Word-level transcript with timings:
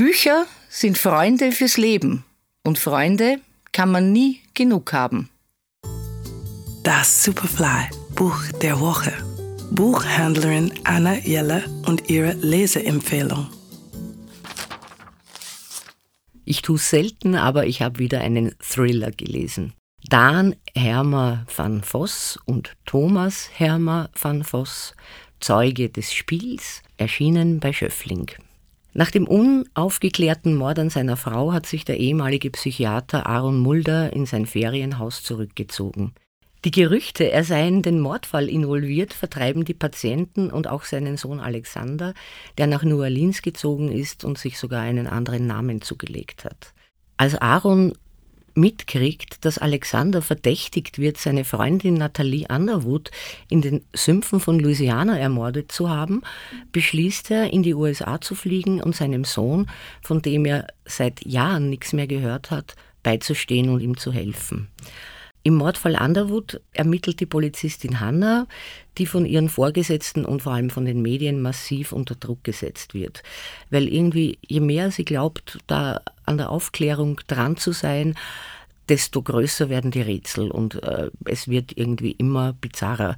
Bücher 0.00 0.46
sind 0.70 0.96
Freunde 0.96 1.52
fürs 1.52 1.76
Leben 1.76 2.24
und 2.64 2.78
Freunde 2.78 3.38
kann 3.70 3.90
man 3.90 4.12
nie 4.12 4.40
genug 4.54 4.94
haben. 4.94 5.28
Das 6.82 7.22
Superfly 7.22 7.90
Buch 8.14 8.40
der 8.62 8.80
Woche. 8.80 9.12
Buchhändlerin 9.72 10.72
Anna 10.84 11.18
Jelle 11.18 11.64
und 11.86 12.08
ihre 12.08 12.32
Leseempfehlung. 12.32 13.48
Ich 16.46 16.62
tue 16.62 16.76
es 16.76 16.88
selten, 16.88 17.34
aber 17.34 17.66
ich 17.66 17.82
habe 17.82 17.98
wieder 17.98 18.22
einen 18.22 18.54
Thriller 18.58 19.10
gelesen. 19.10 19.74
Dan 20.08 20.56
Hermer 20.74 21.44
van 21.54 21.82
Voss 21.82 22.38
und 22.46 22.74
Thomas 22.86 23.50
Hermer 23.52 24.08
van 24.18 24.44
Voss, 24.44 24.94
Zeuge 25.40 25.90
des 25.90 26.14
Spiels, 26.14 26.80
erschienen 26.96 27.60
bei 27.60 27.74
Schöffling. 27.74 28.30
Nach 28.92 29.10
dem 29.10 29.26
unaufgeklärten 29.26 30.54
Mord 30.56 30.78
an 30.78 30.90
seiner 30.90 31.16
Frau 31.16 31.52
hat 31.52 31.66
sich 31.66 31.84
der 31.84 31.98
ehemalige 31.98 32.50
Psychiater 32.50 33.26
Aaron 33.26 33.60
Mulder 33.60 34.12
in 34.12 34.26
sein 34.26 34.46
Ferienhaus 34.46 35.22
zurückgezogen. 35.22 36.12
Die 36.64 36.72
Gerüchte, 36.72 37.30
er 37.30 37.44
sei 37.44 37.66
in 37.66 37.80
den 37.80 38.00
Mordfall 38.00 38.48
involviert, 38.48 39.14
vertreiben 39.14 39.64
die 39.64 39.74
Patienten 39.74 40.50
und 40.50 40.68
auch 40.68 40.84
seinen 40.84 41.16
Sohn 41.16 41.40
Alexander, 41.40 42.12
der 42.58 42.66
nach 42.66 42.82
New 42.82 43.00
Orleans 43.00 43.40
gezogen 43.40 43.90
ist 43.90 44.24
und 44.24 44.36
sich 44.36 44.58
sogar 44.58 44.82
einen 44.82 45.06
anderen 45.06 45.46
Namen 45.46 45.80
zugelegt 45.80 46.44
hat. 46.44 46.74
Als 47.16 47.34
Aaron 47.34 47.94
mitkriegt, 48.54 49.44
dass 49.44 49.58
Alexander 49.58 50.22
verdächtigt 50.22 50.98
wird, 50.98 51.18
seine 51.18 51.44
Freundin 51.44 51.94
Nathalie 51.94 52.46
Underwood 52.48 53.10
in 53.48 53.62
den 53.62 53.82
Sümpfen 53.92 54.40
von 54.40 54.58
Louisiana 54.58 55.18
ermordet 55.18 55.72
zu 55.72 55.88
haben, 55.88 56.22
beschließt 56.72 57.30
er, 57.30 57.52
in 57.52 57.62
die 57.62 57.74
USA 57.74 58.20
zu 58.20 58.34
fliegen 58.34 58.82
und 58.82 58.94
seinem 58.94 59.24
Sohn, 59.24 59.68
von 60.02 60.22
dem 60.22 60.44
er 60.44 60.66
seit 60.84 61.24
Jahren 61.24 61.70
nichts 61.70 61.92
mehr 61.92 62.06
gehört 62.06 62.50
hat, 62.50 62.76
beizustehen 63.02 63.68
und 63.68 63.80
ihm 63.80 63.96
zu 63.96 64.12
helfen. 64.12 64.68
Im 65.42 65.54
Mordfall 65.54 65.96
Underwood 65.98 66.60
ermittelt 66.72 67.18
die 67.20 67.26
Polizistin 67.26 68.00
Hannah, 68.00 68.46
die 68.98 69.06
von 69.06 69.24
ihren 69.24 69.48
Vorgesetzten 69.48 70.26
und 70.26 70.42
vor 70.42 70.52
allem 70.52 70.68
von 70.68 70.84
den 70.84 71.00
Medien 71.00 71.40
massiv 71.40 71.92
unter 71.92 72.14
Druck 72.14 72.44
gesetzt 72.44 72.92
wird. 72.92 73.22
Weil 73.70 73.88
irgendwie, 73.88 74.38
je 74.46 74.60
mehr 74.60 74.90
sie 74.90 75.06
glaubt, 75.06 75.58
da 75.66 76.02
an 76.30 76.38
der 76.38 76.50
Aufklärung 76.50 77.20
dran 77.26 77.56
zu 77.56 77.72
sein, 77.72 78.14
desto 78.88 79.22
größer 79.22 79.68
werden 79.68 79.90
die 79.92 80.00
Rätsel 80.00 80.50
und 80.50 80.82
äh, 80.82 81.10
es 81.24 81.46
wird 81.48 81.76
irgendwie 81.76 82.10
immer 82.12 82.54
bizarrer. 82.54 83.14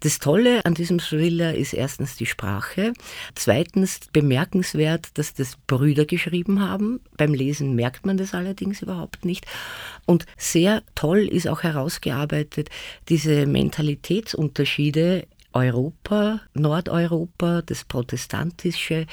Das 0.00 0.18
Tolle 0.18 0.64
an 0.66 0.74
diesem 0.74 0.98
Thriller 0.98 1.54
ist 1.54 1.72
erstens 1.72 2.16
die 2.16 2.26
Sprache, 2.26 2.92
zweitens 3.34 4.00
bemerkenswert, 4.12 5.16
dass 5.16 5.32
das 5.32 5.56
Brüder 5.66 6.04
geschrieben 6.04 6.60
haben. 6.60 7.00
Beim 7.16 7.32
Lesen 7.32 7.74
merkt 7.74 8.04
man 8.04 8.18
das 8.18 8.34
allerdings 8.34 8.82
überhaupt 8.82 9.24
nicht. 9.24 9.46
Und 10.04 10.26
sehr 10.36 10.82
toll 10.94 11.20
ist 11.20 11.48
auch 11.48 11.62
herausgearbeitet 11.62 12.68
diese 13.08 13.46
Mentalitätsunterschiede 13.46 15.26
Europa, 15.54 16.40
Nordeuropa, 16.52 17.62
das 17.62 17.84
Protestantische 17.84 19.06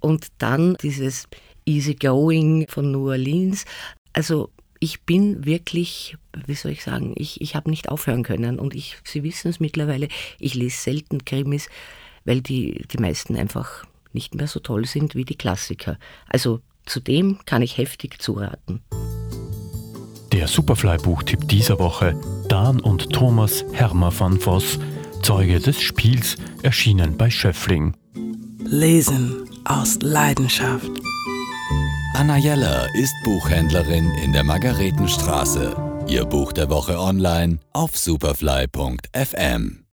und 0.00 0.28
dann 0.38 0.76
dieses 0.82 1.28
Easygoing 1.66 2.66
von 2.68 2.90
New 2.90 3.08
Orleans. 3.08 3.64
Also 4.12 4.50
ich 4.80 5.02
bin 5.02 5.44
wirklich, 5.44 6.16
wie 6.46 6.54
soll 6.54 6.72
ich 6.72 6.82
sagen, 6.82 7.14
ich, 7.16 7.40
ich 7.40 7.54
habe 7.54 7.70
nicht 7.70 7.88
aufhören 7.88 8.22
können. 8.22 8.58
Und 8.58 8.74
ich, 8.74 8.96
Sie 9.04 9.22
wissen 9.22 9.48
es 9.48 9.60
mittlerweile, 9.60 10.08
ich 10.38 10.54
lese 10.54 10.76
selten 10.76 11.24
Krimis, 11.24 11.68
weil 12.24 12.40
die, 12.40 12.84
die 12.90 12.98
meisten 12.98 13.36
einfach 13.36 13.84
nicht 14.12 14.34
mehr 14.34 14.48
so 14.48 14.60
toll 14.60 14.86
sind 14.86 15.14
wie 15.14 15.24
die 15.24 15.36
Klassiker. 15.36 15.98
Also 16.28 16.60
zudem 16.86 17.38
kann 17.44 17.62
ich 17.62 17.78
heftig 17.78 18.20
zuraten. 18.20 18.80
Der 20.32 20.48
Superfly-Buchtipp 20.48 21.48
dieser 21.48 21.78
Woche: 21.78 22.20
Dan 22.48 22.80
und 22.80 23.10
Thomas 23.12 23.64
Hermer 23.72 24.12
van 24.18 24.38
Voss, 24.40 24.78
Zeuge 25.22 25.60
des 25.60 25.80
Spiels, 25.80 26.36
erschienen 26.62 27.16
bei 27.16 27.30
Schöffling. 27.30 27.94
Lesen 28.64 29.48
aus 29.64 29.98
Leidenschaft. 30.02 30.90
Anna 32.18 32.38
Jeller 32.38 32.88
ist 32.94 33.14
Buchhändlerin 33.24 34.10
in 34.24 34.32
der 34.32 34.42
Margaretenstraße. 34.42 35.76
Ihr 36.08 36.24
Buch 36.24 36.54
der 36.54 36.70
Woche 36.70 36.98
online 36.98 37.58
auf 37.74 37.94
superfly.fm. 37.94 39.80